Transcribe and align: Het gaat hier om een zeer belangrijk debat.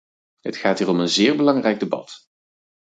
Het 0.39 0.55
gaat 0.55 0.79
hier 0.79 0.87
om 0.89 0.99
een 0.99 1.09
zeer 1.09 1.35
belangrijk 1.37 1.79
debat. 1.79 2.25